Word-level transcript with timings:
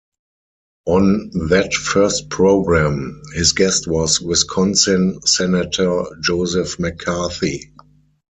On 0.87 1.29
that 1.49 1.75
first 1.75 2.31
program, 2.31 3.21
his 3.35 3.51
guest 3.51 3.85
was 3.87 4.19
Wisconsin 4.19 5.19
senator 5.27 6.05
Joseph 6.19 6.79
McCarthy. 6.79 7.71